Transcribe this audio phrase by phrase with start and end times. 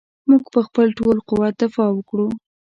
[0.29, 2.27] موږ به په خپل ټول قوت دفاع وکړو.